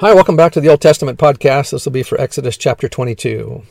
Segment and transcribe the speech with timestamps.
[0.00, 1.70] Hi, welcome back to the Old Testament podcast.
[1.70, 3.62] This will be for Exodus chapter 22.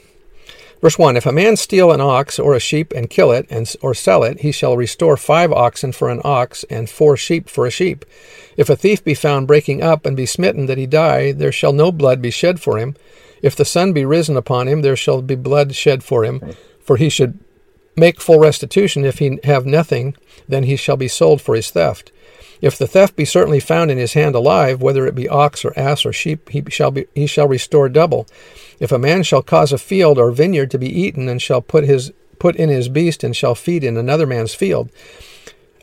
[0.82, 3.72] Verse 1 If a man steal an ox or a sheep and kill it, and,
[3.82, 7.68] or sell it, he shall restore five oxen for an ox, and four sheep for
[7.68, 8.06] a sheep.
[8.56, 11.74] If a thief be found breaking up and be smitten that he die, there shall
[11.74, 12.96] no blood be shed for him.
[13.42, 16.42] If the sun be risen upon him, there shall be blood shed for him,
[16.80, 17.38] for he should
[17.98, 19.04] make full restitution.
[19.04, 20.16] If he have nothing,
[20.48, 22.14] then he shall be sold for his theft.
[22.64, 25.78] If the theft be certainly found in his hand alive, whether it be ox or
[25.78, 28.26] ass or sheep, he shall be he shall restore double.
[28.80, 31.84] If a man shall cause a field or vineyard to be eaten, and shall put
[31.84, 34.90] his put in his beast, and shall feed in another man's field,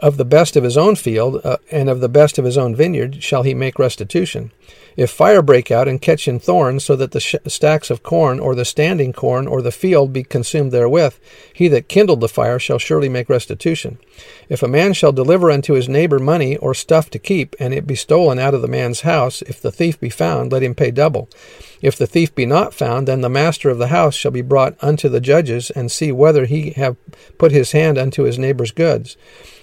[0.01, 2.75] of the best of his own field uh, and of the best of his own
[2.75, 4.51] vineyard shall he make restitution.
[4.97, 8.41] If fire break out and catch in thorns, so that the sh- stacks of corn
[8.41, 11.15] or the standing corn or the field be consumed therewith,
[11.55, 13.99] he that kindled the fire shall surely make restitution.
[14.49, 17.87] If a man shall deliver unto his neighbor money or stuff to keep, and it
[17.87, 20.91] be stolen out of the man's house, if the thief be found, let him pay
[20.91, 21.29] double.
[21.81, 24.77] If the thief be not found, then the master of the house shall be brought
[24.83, 26.97] unto the judges, and see whether he have
[27.39, 29.17] put his hand unto his neighbor's goods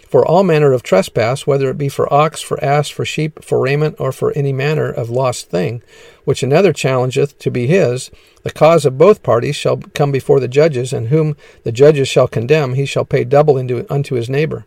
[0.08, 3.60] for all manner of trespass, whether it be for ox, for ass, for sheep, for
[3.60, 5.84] raiment, or for any manner of lost thing,
[6.24, 8.10] which another challengeth to be his,
[8.44, 12.28] the cause of both parties shall come before the judges, and whom the judges shall
[12.28, 14.66] condemn, he shall pay double unto his neighbor.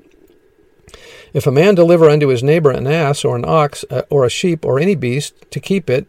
[1.32, 4.30] If a man deliver unto his neighbor an ass, or an ox, uh, or a
[4.30, 6.06] sheep, or any beast, to keep it,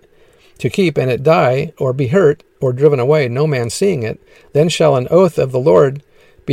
[0.58, 4.20] to keep, and it die, or be hurt, or driven away, no man seeing it,
[4.54, 6.04] then shall an oath of the Lord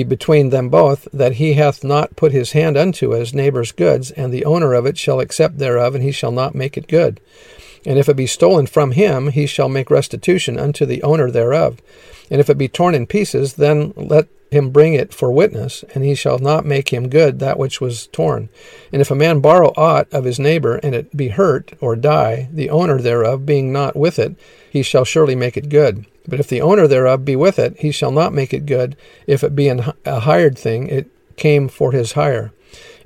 [0.05, 4.11] be between them both, that he hath not put his hand unto his neighbor's goods,
[4.13, 7.21] and the owner of it shall accept thereof, and he shall not make it good.
[7.85, 11.81] And if it be stolen from him, he shall make restitution unto the owner thereof.
[12.31, 16.05] And if it be torn in pieces, then let him bring it for witness, and
[16.05, 18.49] he shall not make him good that which was torn.
[18.93, 22.49] And if a man borrow aught of his neighbor, and it be hurt or die,
[22.53, 24.37] the owner thereof being not with it,
[24.71, 26.07] he shall surely make it good.
[26.27, 28.97] But if the owner thereof be with it, he shall not make it good.
[29.27, 32.53] If it be an, a hired thing, it came for his hire.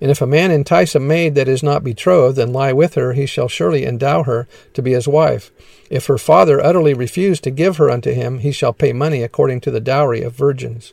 [0.00, 3.12] And if a man entice a maid that is not betrothed, and lie with her,
[3.12, 5.52] he shall surely endow her to be his wife.
[5.90, 9.60] If her father utterly refuse to give her unto him, he shall pay money according
[9.60, 10.92] to the dowry of virgins.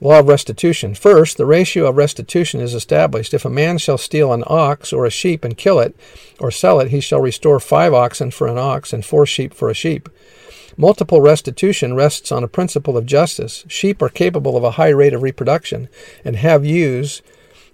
[0.00, 0.94] Law of restitution.
[0.94, 3.32] First, the ratio of restitution is established.
[3.32, 5.96] If a man shall steal an ox or a sheep and kill it,
[6.38, 9.70] or sell it, he shall restore five oxen for an ox and four sheep for
[9.70, 10.08] a sheep.
[10.76, 13.64] Multiple restitution rests on a principle of justice.
[13.68, 15.88] Sheep are capable of a high rate of reproduction
[16.22, 17.22] and have use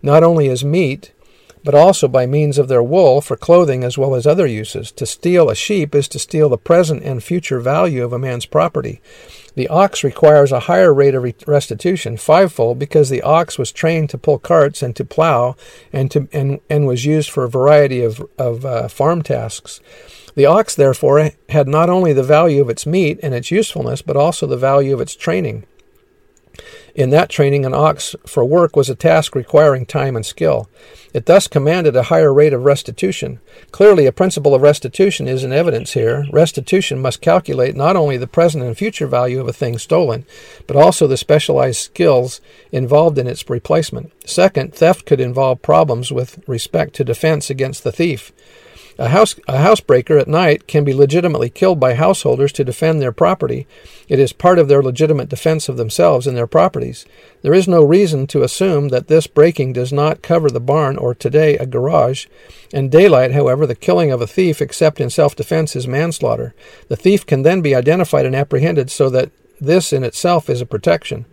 [0.00, 1.10] not only as meat,
[1.65, 4.91] but also by means of their wool for clothing as well as other uses.
[4.93, 8.47] To steal a sheep is to steal the present and future value of a man's
[8.47, 9.00] property.
[9.55, 14.19] The ox requires a higher rate of restitution, fivefold, because the ox was trained to
[14.19, 15.56] pull carts and to plow
[15.93, 19.81] and, to, and, and was used for a variety of, of uh, farm tasks.
[20.34, 24.17] The ox, therefore, had not only the value of its meat and its usefulness, but
[24.17, 25.67] also the value of its training.
[26.94, 30.69] In that training, an ox for work was a task requiring time and skill.
[31.14, 33.41] It thus commanded a higher rate of restitution.
[33.70, 36.26] Clearly, a principle of restitution is in evidence here.
[36.30, 40.26] Restitution must calculate not only the present and future value of a thing stolen,
[40.66, 42.42] but also the specialized skills
[42.72, 44.12] involved in its replacement.
[44.28, 48.32] Second, theft could involve problems with respect to defense against the thief.
[48.98, 53.12] A, house, a housebreaker at night can be legitimately killed by householders to defend their
[53.12, 53.66] property.
[54.08, 57.06] It is part of their legitimate defense of themselves and their properties.
[57.42, 61.14] There is no reason to assume that this breaking does not cover the barn or
[61.14, 62.26] today a garage.
[62.72, 66.54] In daylight, however, the killing of a thief except in self defense is manslaughter.
[66.88, 69.30] The thief can then be identified and apprehended so that
[69.60, 71.24] this in itself is a protection.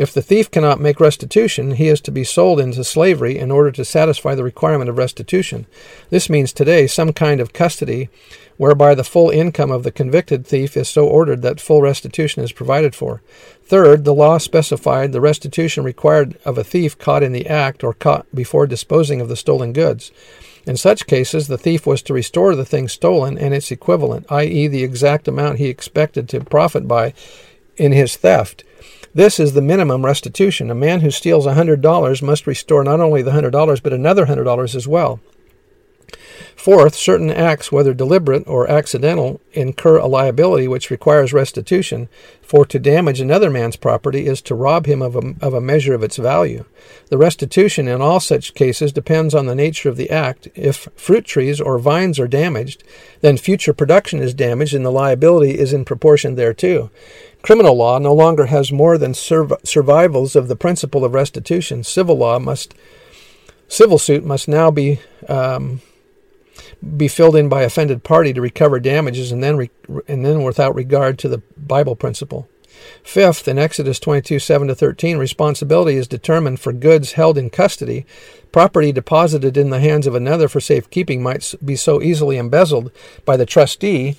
[0.00, 3.70] If the thief cannot make restitution, he is to be sold into slavery in order
[3.72, 5.66] to satisfy the requirement of restitution.
[6.08, 8.08] This means today some kind of custody
[8.56, 12.50] whereby the full income of the convicted thief is so ordered that full restitution is
[12.50, 13.20] provided for.
[13.62, 17.92] Third, the law specified the restitution required of a thief caught in the act or
[17.92, 20.12] caught before disposing of the stolen goods.
[20.66, 24.66] In such cases, the thief was to restore the thing stolen and its equivalent, i.e.,
[24.66, 27.12] the exact amount he expected to profit by
[27.76, 28.64] in his theft.
[29.12, 30.70] This is the minimum restitution.
[30.70, 34.86] A man who steals $100 must restore not only the $100, but another $100 as
[34.86, 35.20] well.
[36.54, 42.10] Fourth, certain acts, whether deliberate or accidental, incur a liability which requires restitution,
[42.42, 45.94] for to damage another man's property is to rob him of a, of a measure
[45.94, 46.66] of its value.
[47.08, 50.48] The restitution in all such cases depends on the nature of the act.
[50.54, 52.84] If fruit trees or vines are damaged,
[53.22, 56.90] then future production is damaged and the liability is in proportion thereto.
[57.42, 61.82] Criminal law no longer has more than survivals of the principle of restitution.
[61.82, 62.74] Civil law must,
[63.66, 65.80] civil suit must now be um,
[66.96, 69.70] be filled in by offended party to recover damages and then re-
[70.08, 72.48] and then without regard to the Bible principle.
[73.02, 78.06] Fifth, in Exodus 22, 7 to 13, responsibility is determined for goods held in custody.
[78.52, 82.90] Property deposited in the hands of another for safekeeping might be so easily embezzled
[83.24, 84.16] by the trustee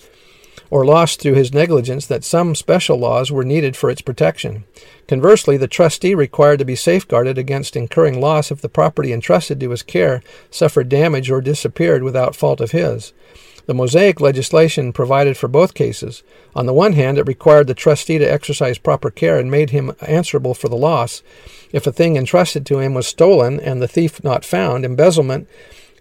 [0.71, 4.63] or lost through his negligence that some special laws were needed for its protection.
[5.07, 9.69] Conversely, the trustee required to be safeguarded against incurring loss if the property entrusted to
[9.69, 13.13] his care suffered damage or disappeared without fault of his.
[13.68, 16.23] The Mosaic legislation provided for both cases.
[16.56, 19.91] On the one hand, it required the trustee to exercise proper care and made him
[20.01, 21.21] answerable for the loss.
[21.71, 25.47] If a thing entrusted to him was stolen and the thief not found, embezzlement,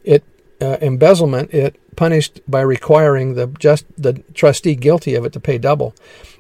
[0.05, 0.25] it
[0.61, 5.59] uh, embezzlement, it punished by requiring the just the trustee guilty of it to pay
[5.59, 5.95] double.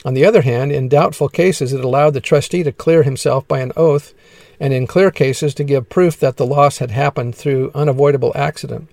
[0.04, 3.60] On the other hand, in doubtful cases, it allowed the trustee to clear himself by
[3.60, 4.14] an oath,
[4.58, 8.88] and in clear cases to give proof that the loss had happened through unavoidable accident.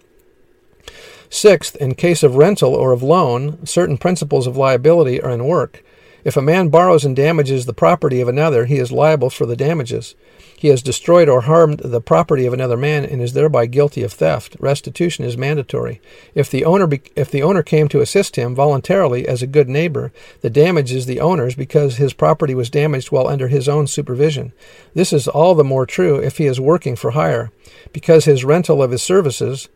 [1.29, 5.83] Sixth, in case of rental or of loan, certain principles of liability are in work.
[6.27, 9.56] If a man borrows and damages the property of another, he is liable for the
[9.56, 10.13] damages.
[10.57, 14.12] He has destroyed or harmed the property of another man and is thereby guilty of
[14.12, 14.57] theft.
[14.59, 16.01] Restitution is mandatory.
[16.35, 19.69] If the owner be- if the owner came to assist him voluntarily as a good
[19.69, 23.88] neighbor, the damage is the owner's because his property was damaged while under his own
[23.88, 24.51] supervision.
[24.94, 27.51] This is all the more true if he is working for hire,
[27.94, 29.69] because his rental of his services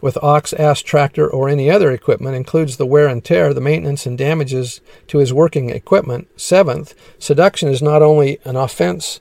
[0.00, 4.06] with ox, ass, tractor, or any other equipment includes the wear and tear, the maintenance,
[4.06, 6.28] and damages to his working equipment.
[6.40, 9.20] Seventh, seduction is not only an offense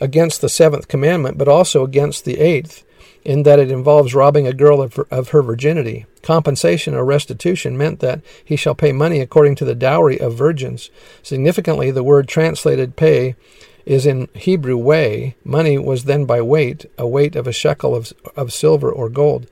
[0.00, 2.84] against the seventh commandment, but also against the eighth,
[3.24, 6.06] in that it involves robbing a girl of her, of her virginity.
[6.22, 10.90] Compensation or restitution meant that he shall pay money according to the dowry of virgins.
[11.22, 13.36] Significantly, the word translated pay
[13.84, 15.36] is in Hebrew weigh.
[15.44, 19.46] Money was then by weight, a weight of a shekel of, of silver or gold.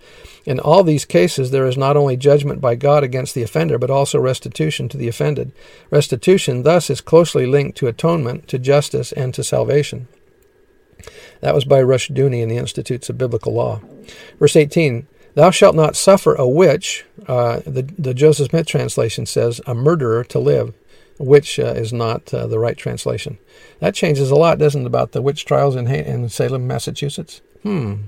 [0.47, 3.91] In all these cases, there is not only judgment by God against the offender, but
[3.91, 5.53] also restitution to the offended.
[5.91, 10.09] Restitution, thus, is closely linked to atonement, to justice, and to salvation.
[11.41, 13.81] That was by Rushdoony in the Institutes of Biblical Law.
[14.39, 19.61] Verse 18 Thou shalt not suffer a witch, uh, the, the Joseph Smith translation says,
[19.65, 20.75] a murderer to live,
[21.21, 23.39] which uh, is not uh, the right translation.
[23.81, 27.43] That changes a lot, doesn't it, about the witch trials in, in Salem, Massachusetts?
[27.63, 28.05] Hmm.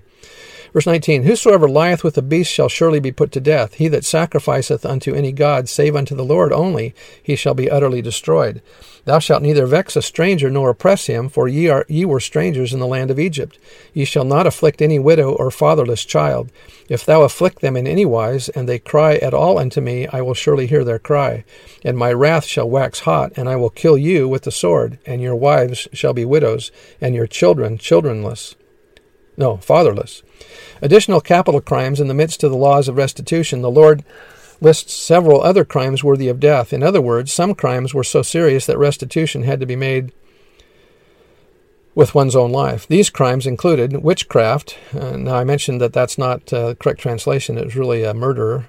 [0.73, 3.75] Verse 19 Whosoever lieth with a beast shall surely be put to death.
[3.75, 8.01] He that sacrificeth unto any god save unto the Lord only, he shall be utterly
[8.01, 8.63] destroyed.
[9.05, 12.73] Thou shalt neither vex a stranger nor oppress him, for ye are ye were strangers
[12.73, 13.59] in the land of Egypt.
[13.93, 16.51] Ye shall not afflict any widow or fatherless child.
[16.89, 20.23] If thou afflict them in any wise, and they cry at all unto me, I
[20.23, 21.45] will surely hear their cry.
[21.85, 25.21] And my wrath shall wax hot, and I will kill you with the sword, and
[25.21, 26.71] your wives shall be widows,
[27.01, 28.55] and your children childrenless.
[29.37, 30.23] No, fatherless.
[30.83, 34.05] Additional capital crimes in the midst of the laws of restitution, the Lord
[34.61, 36.73] lists several other crimes worthy of death.
[36.73, 40.13] In other words, some crimes were so serious that restitution had to be made
[41.95, 42.87] with one's own life.
[42.89, 44.77] These crimes included witchcraft.
[44.93, 48.15] Uh, now, I mentioned that that's not uh, the correct translation, it was really a
[48.15, 48.67] murder.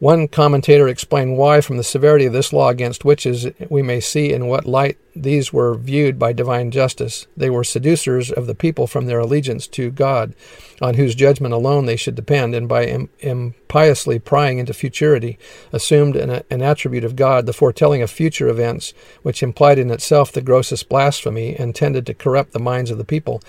[0.00, 4.32] One commentator explained why, from the severity of this law against witches, we may see
[4.32, 7.26] in what light these were viewed by divine justice.
[7.36, 10.34] They were seducers of the people from their allegiance to God,
[10.82, 15.38] on whose judgment alone they should depend, and by Im- impiously prying into futurity,
[15.72, 18.92] assumed an, an attribute of God, the foretelling of future events,
[19.22, 23.04] which implied in itself the grossest blasphemy and tended to corrupt the minds of the
[23.04, 23.40] people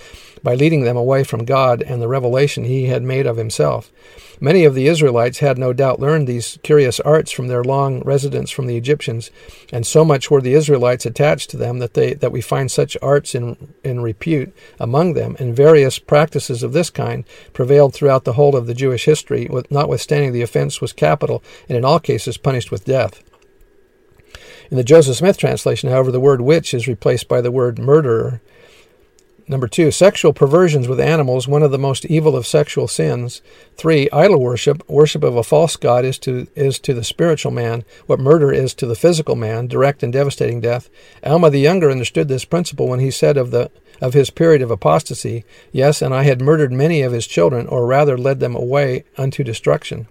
[0.44, 3.92] by leading them away from God and the revelation he had made of himself.
[4.40, 8.52] Many of the Israelites had no doubt learned these curious arts from their long residence
[8.52, 9.32] from the Egyptians,
[9.72, 12.98] and so much were the Israelites attached to them that they that we find such
[13.02, 18.34] arts in in repute among them, and various practices of this kind prevailed throughout the
[18.34, 22.72] whole of the Jewish history, notwithstanding the offense was capital and in all cases punished
[22.72, 23.24] with death.
[24.72, 28.42] In the Joseph Smith translation, however, the word witch is replaced by the word murderer.
[29.48, 33.44] Number two, sexual perversions with animals, one of the most evil of sexual sins.
[33.78, 37.84] Three, idol worship, worship of a false god is to is to the spiritual man
[38.08, 40.90] what murder is to the physical man, direct and devastating death.
[41.24, 43.70] Alma the Younger understood this principle when he said of the
[44.02, 47.86] of his period of apostasy, Yes, and I had murdered many of his children, or
[47.86, 50.08] rather led them away unto destruction.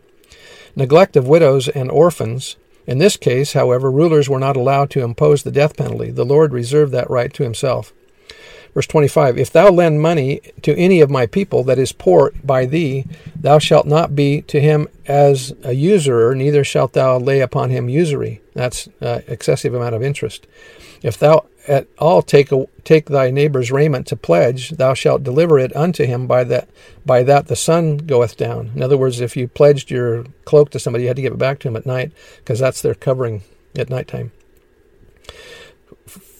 [0.77, 2.57] Neglect of widows and orphans.
[2.87, 6.13] In this case, however, rulers were not allowed to impose the death penalty.
[6.13, 7.93] The Lord reserved that right to himself.
[8.75, 12.67] Verse 25 If thou lend money to any of my people that is poor by
[12.67, 17.71] thee, thou shalt not be to him as a usurer, neither shalt thou lay upon
[17.71, 18.43] him usury.
[18.55, 20.47] That's uh, excessive amount of interest.
[21.03, 25.59] If thou at all take a, take thy neighbor's raiment to pledge, thou shalt deliver
[25.59, 26.69] it unto him by that
[27.07, 28.73] by that the sun goeth down.
[28.75, 31.39] In other words, if you pledged your cloak to somebody, you had to give it
[31.39, 33.43] back to him at night because that's their covering
[33.77, 34.33] at nighttime.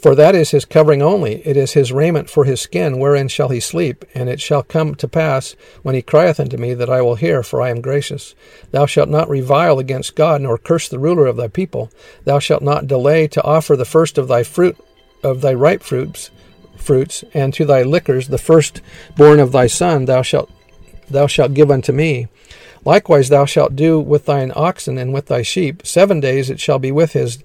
[0.05, 3.49] For that is his covering only, it is his raiment for his skin, wherein shall
[3.49, 4.05] he sleep?
[4.15, 7.43] And it shall come to pass, when he crieth unto me, that I will hear,
[7.43, 8.35] for I am gracious.
[8.71, 11.91] Thou shalt not revile against God, nor curse the ruler of thy people.
[12.25, 14.77] Thou shalt not delay to offer the first of thy fruit
[15.23, 16.31] of thy ripe fruits,
[16.77, 18.83] fruits, and to thy liquors the first
[19.17, 20.51] born of thy son thou shalt
[21.09, 22.29] thou shalt give unto me.
[22.85, 25.87] Likewise thou shalt do with thine oxen and with thy sheep.
[25.87, 27.39] Seven days it shall be with his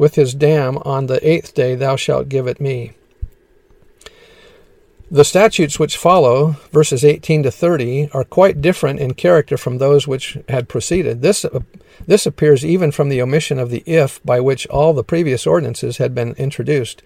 [0.00, 2.92] with his dam, on the eighth day thou shalt give it me.
[5.10, 10.08] The statutes which follow, verses 18 to 30, are quite different in character from those
[10.08, 11.20] which had preceded.
[11.20, 11.60] This, uh,
[12.06, 15.98] this appears even from the omission of the if by which all the previous ordinances
[15.98, 17.02] had been introduced.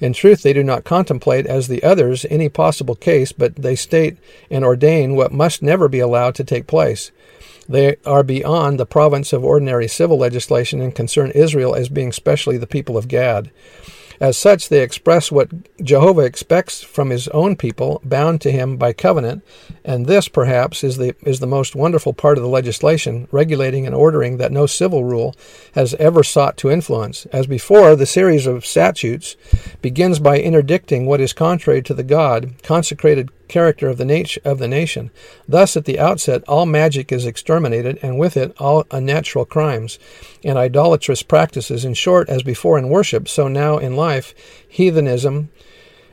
[0.00, 4.16] In truth, they do not contemplate, as the others, any possible case, but they state
[4.50, 7.10] and ordain what must never be allowed to take place.
[7.68, 12.56] They are beyond the province of ordinary civil legislation and concern Israel as being specially
[12.56, 13.50] the people of God.
[14.20, 18.92] As such, they express what Jehovah expects from his own people, bound to him by
[18.92, 19.44] covenant,
[19.84, 23.94] and this, perhaps, is the, is the most wonderful part of the legislation, regulating and
[23.94, 25.36] ordering that no civil rule
[25.74, 27.26] has ever sought to influence.
[27.26, 29.36] As before, the series of statutes
[29.82, 34.58] begins by interdicting what is contrary to the God, consecrated character of the, nat- of
[34.58, 35.10] the nation.
[35.48, 39.98] Thus, at the outset, all magic is exterminated, and with it all unnatural crimes
[40.44, 41.84] and idolatrous practices.
[41.84, 44.34] In short, as before in worship, so now in life,
[44.68, 45.50] heathenism,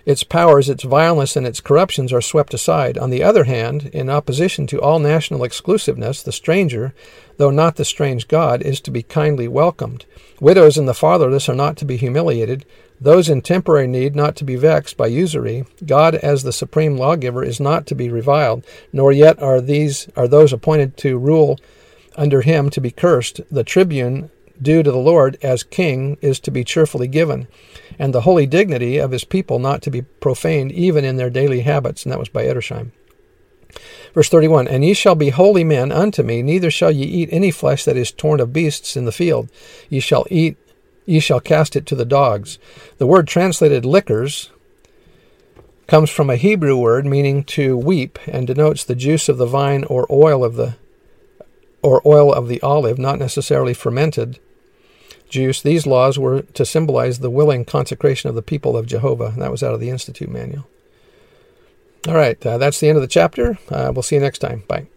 [0.05, 2.97] its powers, its vileness, and its corruptions are swept aside.
[2.97, 6.93] On the other hand, in opposition to all national exclusiveness, the stranger,
[7.37, 10.05] though not the strange God, is to be kindly welcomed.
[10.39, 12.65] Widows and the fatherless are not to be humiliated.
[12.99, 15.65] Those in temporary need not to be vexed by usury.
[15.85, 20.27] God as the supreme lawgiver is not to be reviled, nor yet are these are
[20.27, 21.59] those appointed to rule
[22.15, 23.41] under him to be cursed.
[23.51, 24.29] The tribune
[24.61, 27.47] due to the Lord as king is to be cheerfully given,
[27.99, 31.61] and the holy dignity of his people not to be profaned even in their daily
[31.61, 32.03] habits.
[32.03, 32.91] And that was by Edersheim.
[34.13, 37.51] Verse 31 And ye shall be holy men unto me, neither shall ye eat any
[37.51, 39.49] flesh that is torn of beasts in the field.
[39.89, 40.57] Ye shall eat
[41.05, 42.59] ye shall cast it to the dogs.
[42.97, 44.49] The word translated liquors
[45.87, 49.83] comes from a Hebrew word meaning to weep and denotes the juice of the vine
[49.83, 50.75] or oil of the
[51.81, 54.39] or oil of the olive, not necessarily fermented
[55.29, 55.61] juice.
[55.61, 59.27] These laws were to symbolize the willing consecration of the people of Jehovah.
[59.27, 60.67] And That was out of the Institute manual.
[62.07, 63.59] All right, uh, that's the end of the chapter.
[63.69, 64.63] Uh, we'll see you next time.
[64.67, 64.87] Bye.